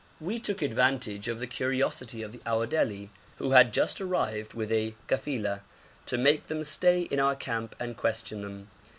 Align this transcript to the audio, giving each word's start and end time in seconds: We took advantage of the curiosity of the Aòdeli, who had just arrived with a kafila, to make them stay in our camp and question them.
We 0.19 0.39
took 0.39 0.63
advantage 0.63 1.27
of 1.27 1.37
the 1.37 1.45
curiosity 1.45 2.23
of 2.23 2.31
the 2.31 2.39
Aòdeli, 2.39 3.09
who 3.37 3.51
had 3.51 3.71
just 3.71 4.01
arrived 4.01 4.55
with 4.55 4.71
a 4.71 4.95
kafila, 5.07 5.61
to 6.07 6.17
make 6.17 6.47
them 6.47 6.63
stay 6.63 7.01
in 7.03 7.19
our 7.19 7.35
camp 7.35 7.75
and 7.79 7.95
question 7.95 8.41
them. 8.41 8.67